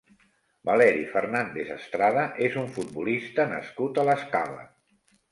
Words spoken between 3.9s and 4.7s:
a l'Escala.